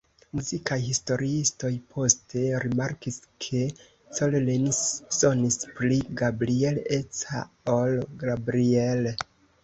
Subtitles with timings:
[0.37, 3.59] Muzikaj historiistoj poste rimarkis ke
[4.19, 4.79] Collins
[5.17, 7.43] sonis "pli Gabriel-eca
[7.75, 9.07] ol Gabriel".